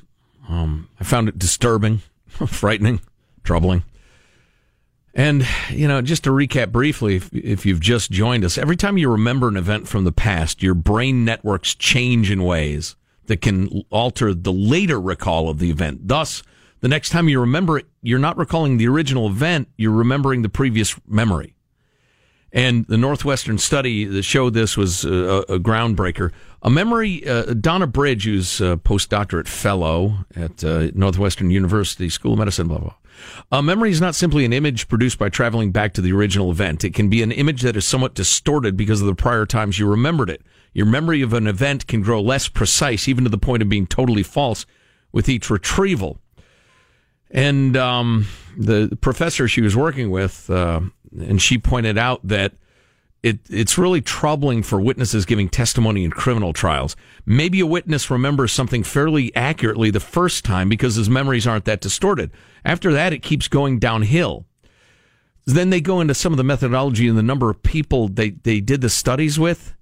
[0.50, 3.00] Um, I found it disturbing, frightening,
[3.46, 3.84] troubling.
[5.14, 8.98] And, you know, just to recap briefly, if, if you've just joined us, every time
[8.98, 12.96] you remember an event from the past, your brain networks change in ways
[13.26, 16.08] that can alter the later recall of the event.
[16.08, 16.44] Thus,
[16.80, 20.50] the next time you remember it, you're not recalling the original event, you're remembering the
[20.50, 21.56] previous memory.
[22.54, 26.32] And the Northwestern study that showed this was a, a groundbreaker.
[26.62, 32.40] A memory, uh, Donna Bridge, who's a postdoctorate fellow at uh, Northwestern University School of
[32.40, 32.94] Medicine, blah, blah.
[33.52, 36.84] A memory is not simply an image produced by traveling back to the original event.
[36.84, 39.88] It can be an image that is somewhat distorted because of the prior times you
[39.88, 40.42] remembered it.
[40.74, 43.88] Your memory of an event can grow less precise, even to the point of being
[43.88, 44.66] totally false
[45.12, 46.20] with each retrieval.
[47.30, 50.82] And um, the professor she was working with, uh,
[51.18, 52.54] and she pointed out that
[53.24, 56.96] it, it's really troubling for witnesses giving testimony in criminal trials.
[57.26, 61.82] Maybe a witness remembers something fairly accurately the first time because his memories aren't that
[61.82, 62.32] distorted.
[62.66, 64.46] After that, it keeps going downhill.
[65.46, 68.60] Then they go into some of the methodology and the number of people they, they
[68.60, 69.76] did the studies with.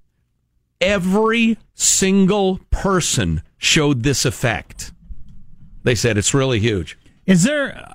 [0.82, 4.94] Every single person showed this effect.
[5.84, 6.98] They said it's really huge.
[7.26, 7.86] Is there?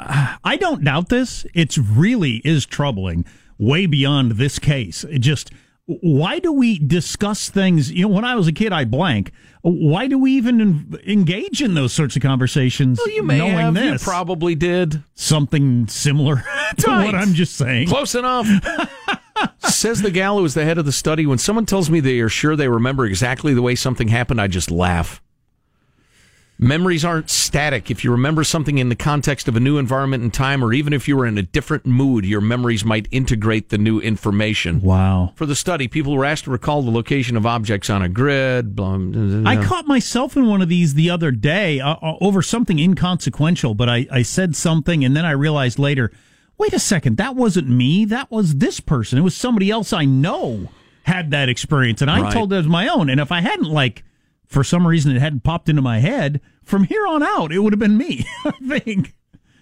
[0.45, 1.45] I don't doubt this.
[1.55, 3.25] It's really is troubling,
[3.59, 5.05] way beyond this case.
[5.05, 5.51] It just
[5.87, 7.93] why do we discuss things?
[7.93, 9.33] You know, when I was a kid, I blank.
[9.61, 12.99] Why do we even engage in those sorts of conversations?
[12.99, 13.75] Well, you may knowing have.
[13.75, 14.01] this?
[14.01, 16.37] You probably did something similar
[16.79, 17.05] to Right.
[17.05, 17.89] what I'm just saying.
[17.89, 18.47] Close enough.
[19.59, 21.27] Says the gal who was the head of the study.
[21.27, 24.47] When someone tells me they are sure they remember exactly the way something happened, I
[24.47, 25.21] just laugh.
[26.57, 27.91] Memories aren't static.
[27.91, 30.93] If you remember something in the context of a new environment and time, or even
[30.93, 34.81] if you were in a different mood, your memories might integrate the new information.
[34.81, 35.33] Wow.
[35.35, 38.77] For the study, people were asked to recall the location of objects on a grid.
[38.77, 39.51] Blah, blah, blah.
[39.51, 43.75] I caught myself in one of these the other day uh, uh, over something inconsequential,
[43.75, 46.13] but I, I said something and then I realized later,
[46.57, 48.05] wait a second, that wasn't me.
[48.05, 49.19] That was this person.
[49.19, 50.69] It was somebody else I know
[51.03, 52.33] had that experience, and I Right.
[52.33, 53.11] told it as my own.
[53.11, 54.05] And if I hadn't, like,
[54.55, 57.73] for some reason, it hadn't popped into my head, from here on out, it would
[57.73, 59.15] have been me, I think.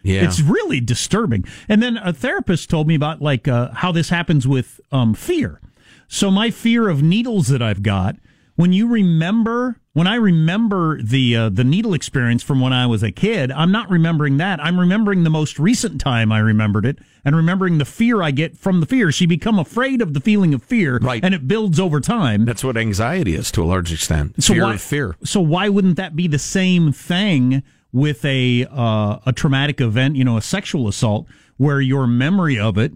[0.02, 0.24] Yeah.
[0.24, 1.44] It's really disturbing.
[1.68, 5.61] And then a therapist told me about like uh, how this happens with um, fear.
[6.09, 8.16] So my fear of needles that I've got,
[8.57, 13.02] when you remember, when I remember the uh, the needle experience from when I was
[13.02, 14.62] a kid, I'm not remembering that.
[14.62, 18.57] I'm remembering the most recent time I remembered it, and remembering the fear I get
[18.57, 19.12] from the fear.
[19.12, 21.22] She become afraid of the feeling of fear, Right.
[21.22, 22.44] and it builds over time.
[22.46, 24.42] That's what anxiety is to a large extent.
[24.42, 25.16] fear why, of fear.
[25.24, 30.16] So why wouldn't that be the same thing with a uh, a traumatic event?
[30.16, 31.26] You know, a sexual assault,
[31.59, 32.92] where your memory of it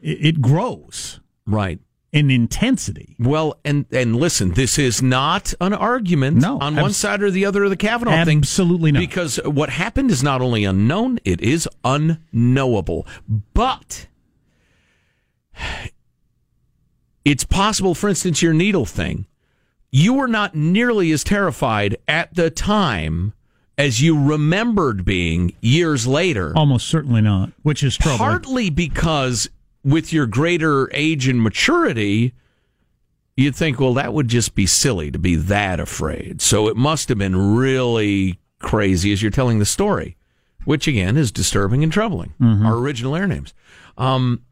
[0.00, 1.78] it, it grows Right.
[2.12, 3.16] In intensity.
[3.18, 7.30] Well, and and listen, this is not an argument No, on abs- one side or
[7.30, 8.38] the other of the Kavanaugh thing.
[8.38, 9.00] Absolutely not.
[9.00, 13.06] Because what happened is not only unknown, it is unknowable.
[13.54, 14.06] But
[17.24, 19.26] it's possible, for instance, your needle thing,
[19.90, 23.32] you were not nearly as terrified at the time
[23.76, 26.52] as you remembered being years later.
[26.56, 28.18] Almost certainly not, which is troubling.
[28.18, 29.48] Partly because
[29.84, 32.34] with your greater age and maturity,
[33.36, 36.40] you'd think, well, that would just be silly to be that afraid.
[36.42, 40.16] So it must have been really crazy as you're telling the story,
[40.64, 42.34] which again is disturbing and troubling.
[42.66, 43.54] Our original air names.
[43.96, 44.42] Um,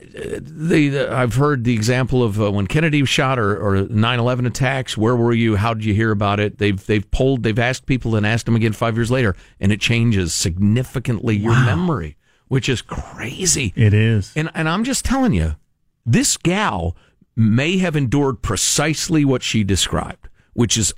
[0.00, 4.46] the, the- I've heard the example of uh, when Kennedy was shot or, or 9/11
[4.46, 4.96] attacks.
[4.96, 5.56] Where were you?
[5.56, 6.58] How did you hear about it?
[6.58, 9.80] They've they've polled, they've asked people and asked them again five years later, and it
[9.80, 12.16] changes significantly your memory,
[12.48, 13.72] which is crazy.
[13.76, 14.32] It is.
[14.36, 15.56] And and I'm just telling you,
[16.04, 16.96] this gal
[17.36, 20.92] may have endured precisely what she described, which is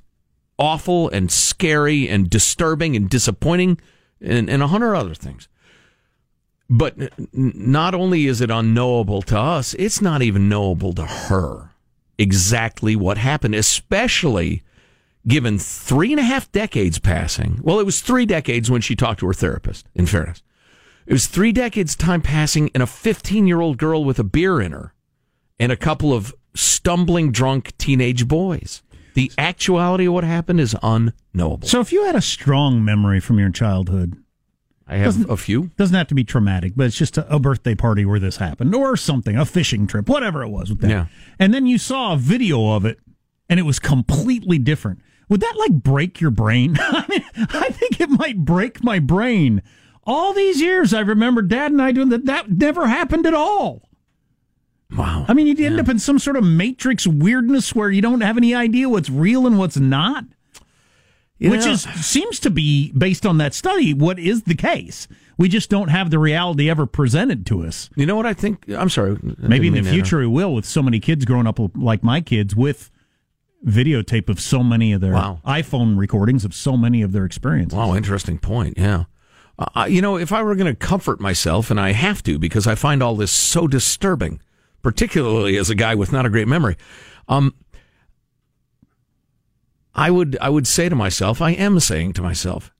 [0.57, 3.79] awful and scary and disturbing and disappointing
[4.19, 5.47] and, and a hundred other things.
[6.69, 6.95] But
[7.33, 11.71] not only is it unknowable to us, it's not even knowable to her
[12.17, 14.63] exactly what happened, especially
[15.27, 17.59] given three and a half decades passing.
[17.61, 20.41] Well, it was three decades when she talked to her therapist, in fairness.
[21.11, 24.61] It was three decades time passing and a 15 year old girl with a beer
[24.61, 24.93] in her
[25.59, 28.81] and a couple of stumbling drunk teenage boys.
[29.15, 31.67] The actuality of what happened is unknowable.
[31.67, 34.23] So if you had a strong memory from your childhood,
[34.87, 35.71] I have Doesn't- a few.
[35.75, 38.73] doesn't have to be traumatic, but it's just a, a birthday party where this happened
[38.73, 40.89] or something, a fishing trip, whatever it was with that.
[40.89, 41.05] Yeah.
[41.39, 42.99] And then you saw a video of it
[43.49, 44.99] and it was completely different.
[45.27, 46.77] Would that like break your brain?
[46.79, 49.61] I mean, I think it might break my brain.
[50.03, 52.25] All these years, I remember Dad and I doing that.
[52.25, 53.87] That never happened at all.
[54.97, 55.25] Wow.
[55.27, 58.35] I mean, you'd end up in some sort of matrix weirdness where you don't have
[58.35, 60.25] any idea what's real and what's not.
[61.37, 65.07] You which know- is seems to be based on that study what is the case.
[65.37, 67.89] We just don't have the reality ever presented to us.
[67.95, 68.65] You know what I think?
[68.69, 69.13] I'm sorry.
[69.13, 72.21] I Maybe in the future we will with so many kids growing up like my
[72.21, 72.91] kids with
[73.65, 75.39] videotape of so many of their Wow.
[75.45, 77.75] iPhone recordings of so many of their experiences.
[77.77, 78.77] Wow, interesting point.
[78.77, 79.05] Yeah.
[79.75, 82.65] Uh, you know, if I were going to comfort myself, and I have to because
[82.65, 84.41] I find all this so disturbing,
[84.81, 86.77] particularly as a guy with not a great memory,
[87.27, 87.53] um,
[89.93, 92.73] I would I would say to myself, I am saying to myself,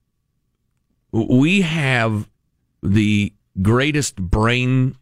[1.11, 2.29] we have
[2.82, 4.95] the greatest brain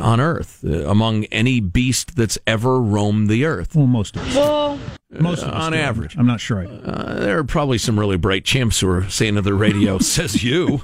[0.00, 3.74] on earth uh, among any beast that's ever roamed the earth.
[3.74, 4.34] Well, most of us.
[4.36, 4.78] Well,
[5.10, 5.78] Most of us on do.
[5.78, 6.16] average.
[6.16, 6.60] I'm not sure.
[6.60, 9.98] I, Uh, there are probably some really bright chimps who are saying to the radio,
[10.16, 10.80] says you.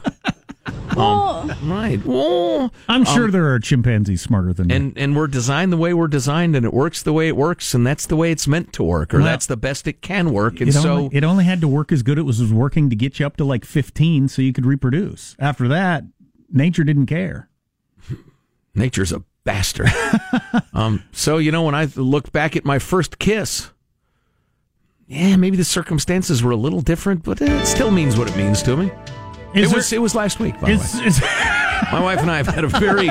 [0.97, 2.01] Um, right.
[2.05, 4.75] Well, I'm sure um, there are chimpanzees smarter than me.
[4.75, 7.73] and and we're designed the way we're designed, and it works the way it works,
[7.73, 10.31] and that's the way it's meant to work, or Well, that's the best it can
[10.33, 10.61] work.
[10.61, 12.53] And it, so, only, it only had to work as good as it was was
[12.53, 15.37] working to get you up to like 15 so you could reproduce.
[15.39, 16.05] After that,
[16.51, 17.49] nature didn't care.
[18.75, 19.89] Nature's a bastard.
[20.73, 23.71] um, so you know, when I look back at my first kiss,
[25.07, 28.63] yeah, maybe the circumstances were a little different, but it still means what it means
[28.65, 28.87] to me.
[28.87, 30.61] Is it there- was it was last week.
[30.61, 31.23] By the way, is,
[31.93, 33.09] my wife and I have had a very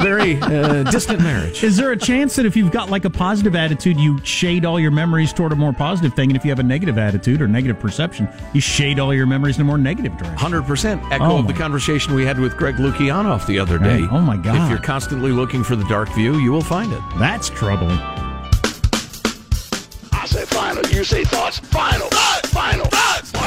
[0.00, 1.62] very uh, distant marriage.
[1.62, 4.80] is there a chance that if you've got like a positive attitude, you shade all
[4.80, 6.30] your memories toward a more positive thing?
[6.30, 9.56] And if you have a negative attitude or negative perception, you shade all your memories
[9.56, 10.38] in a more negative direction?
[10.38, 14.02] Hundred percent echo Oh of the conversation we had with Greg Lukianoff the other day.
[14.02, 14.08] Right.
[14.12, 14.64] Oh my God.
[14.64, 17.00] If you're constantly looking for the dark view, you will find it.
[17.18, 17.98] That's troubling.
[20.12, 21.58] I say final, you say thoughts.
[21.58, 22.08] Final,
[22.46, 23.30] final, thoughts.
[23.30, 23.38] So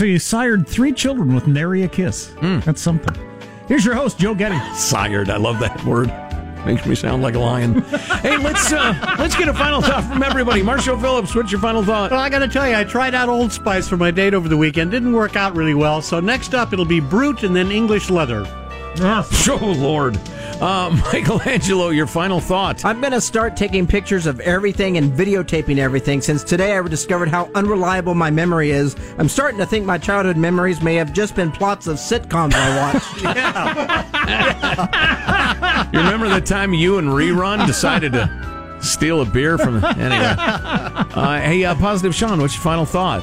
[0.00, 2.30] you sired three children with nary a kiss.
[2.34, 2.60] Hmm.
[2.60, 3.14] That's something.
[3.68, 4.58] Here's your host, Joe Getty.
[4.74, 6.08] Sired, I love that word.
[6.66, 7.82] Makes me sound like a lion.
[8.22, 10.62] hey, let's uh, let's get a final thought from everybody.
[10.62, 12.10] Marshall Phillips, what's your final thought?
[12.10, 14.48] Well, I got to tell you, I tried out Old Spice for my date over
[14.48, 14.90] the weekend.
[14.92, 16.00] Didn't work out really well.
[16.02, 18.46] So next up, it'll be Brut and then English Leather.
[19.48, 20.16] Oh Lord,
[20.60, 22.84] uh, Michael Angelo, your final thought.
[22.84, 27.28] I'm going to start taking pictures of everything and videotaping everything since today I discovered
[27.28, 28.96] how unreliable my memory is.
[29.18, 32.92] I'm starting to think my childhood memories may have just been plots of sitcoms I
[32.92, 33.22] watched.
[35.92, 39.84] You remember the time you and Rerun decided to steal a beer from?
[39.84, 43.22] Anyway, uh, hey, uh, positive Sean, what's your final thought?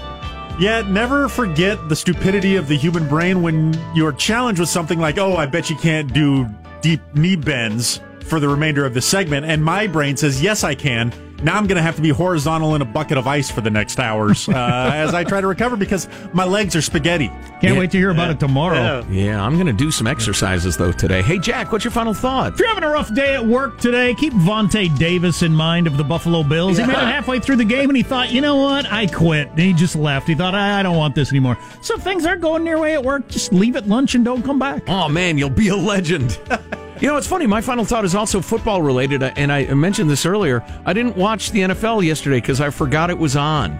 [0.59, 5.17] Yeah, never forget the stupidity of the human brain when you're challenged with something like,
[5.17, 6.47] oh, I bet you can't do
[6.81, 9.45] deep knee bends for the remainder of the segment.
[9.45, 11.13] And my brain says, yes, I can.
[11.41, 13.69] Now I'm going to have to be horizontal in a bucket of ice for the
[13.69, 14.53] next hours uh,
[14.93, 17.31] as I try to recover because my legs are spaghetti.
[17.61, 19.05] Can't wait to hear about it tomorrow.
[19.09, 21.21] Yeah, I'm going to do some exercises though today.
[21.21, 22.53] Hey, Jack, what's your final thought?
[22.53, 25.97] If you're having a rough day at work today, keep Vontae Davis in mind of
[25.97, 26.77] the Buffalo Bills.
[26.77, 28.85] He made it halfway through the game and he thought, you know what?
[28.91, 29.49] I quit.
[29.49, 30.27] And he just left.
[30.27, 31.57] He thought, I, I don't want this anymore.
[31.81, 34.43] So if things aren't going your way at work, just leave at lunch and don't
[34.43, 34.83] come back.
[34.87, 36.39] Oh man, you'll be a legend.
[36.99, 37.47] you know, it's funny.
[37.47, 40.63] My final thought is also football related, and I mentioned this earlier.
[40.85, 43.79] I didn't watch the NFL yesterday because I forgot it was on.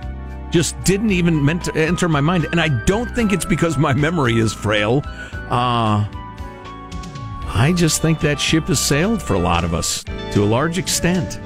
[0.51, 3.93] Just didn't even meant to enter my mind, and I don't think it's because my
[3.93, 5.01] memory is frail.
[5.49, 6.07] Uh,
[7.51, 10.77] I just think that ship has sailed for a lot of us to a large
[10.77, 11.39] extent.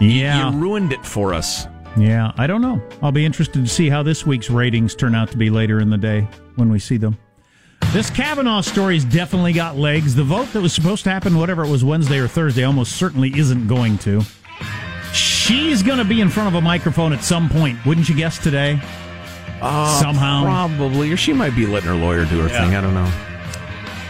[0.00, 0.50] Yeah.
[0.50, 1.66] You ruined it for us.
[1.96, 2.80] Yeah, I don't know.
[3.02, 5.88] I'll be interested to see how this week's ratings turn out to be later in
[5.88, 7.16] the day when we see them.
[7.92, 10.14] This Kavanaugh story's definitely got legs.
[10.14, 13.32] The vote that was supposed to happen, whatever it was, Wednesday or Thursday, almost certainly
[13.38, 14.20] isn't going to.
[15.14, 18.36] She's going to be in front of a microphone at some point, wouldn't you guess
[18.38, 18.78] today?
[19.62, 20.42] Uh, Somehow.
[20.42, 21.10] Probably.
[21.10, 22.66] Or she might be letting her lawyer do her Yeah.
[22.66, 22.76] thing.
[22.76, 23.10] I don't know.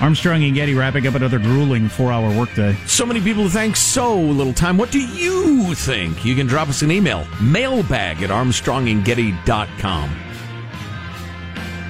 [0.01, 2.77] Armstrong and Getty wrapping up another grueling four hour workday.
[2.87, 4.77] So many people to thank, so little time.
[4.79, 6.25] What do you think?
[6.25, 10.11] You can drop us an email, mailbag at armstrongandgetty.com.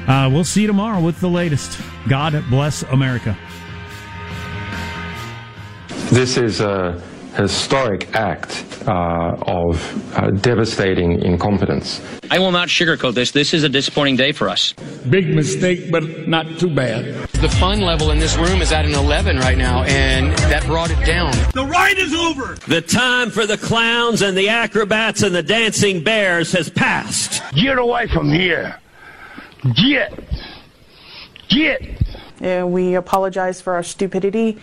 [0.07, 1.81] Uh, we'll see you tomorrow with the latest.
[2.09, 3.37] God bless America.
[6.11, 7.03] This is a
[7.35, 12.01] historic act uh, of uh, devastating incompetence.
[12.31, 13.33] I will not sugarcoat this.
[13.33, 14.73] This is a disappointing day for us.
[15.11, 17.29] Big mistake, but not too bad.
[17.33, 20.91] The fun level in this room is at an 11 right now, and that brought
[20.91, 21.33] it down.
[21.53, 22.55] The ride is over.
[22.67, 27.43] The time for the clowns and the acrobats and the dancing bears has passed.
[27.55, 28.79] Get away from here.
[29.75, 30.19] Get.
[31.49, 32.67] Get.
[32.69, 34.59] We apologize for our stupidity,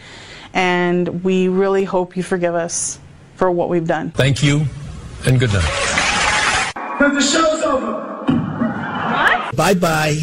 [0.54, 3.00] and we really hope you forgive us
[3.36, 4.12] for what we've done.
[4.12, 4.66] Thank you
[5.26, 6.74] and good night.
[6.74, 7.92] Because the show's over.
[8.26, 9.56] What?
[9.56, 10.18] Bye bye.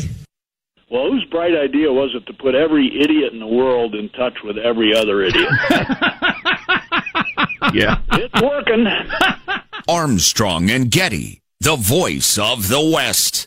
[0.90, 4.38] Well, whose bright idea was it to put every idiot in the world in touch
[4.44, 5.48] with every other idiot?
[7.72, 8.00] Yeah.
[8.12, 8.86] it's working.
[9.88, 13.46] Armstrong and Getty, the voice of the West.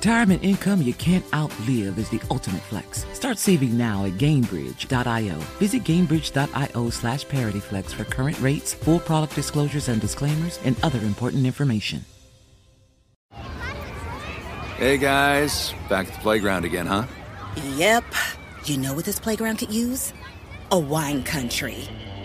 [0.00, 3.04] Retirement income you can't outlive is the ultimate flex.
[3.12, 5.34] Start saving now at Gainbridge.io.
[5.58, 11.44] Visit Gainbridge.io slash ParityFlex for current rates, full product disclosures and disclaimers, and other important
[11.44, 12.02] information.
[14.78, 17.04] Hey guys, back at the playground again, huh?
[17.74, 18.04] Yep.
[18.64, 20.14] You know what this playground could use?
[20.72, 21.86] A wine country.